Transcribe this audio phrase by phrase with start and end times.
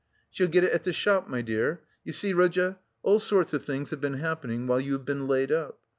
[0.31, 1.81] "She'll get it at the shop, my dear.
[2.03, 5.51] You see, Rodya, all sorts of things have been happening while you have been laid
[5.51, 5.77] up.